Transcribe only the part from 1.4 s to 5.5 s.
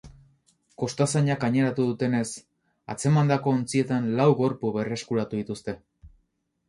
gaineratu dutenez, atzemandako ontzietan lau gorpu berreskuratu